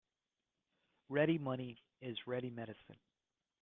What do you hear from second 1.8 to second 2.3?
is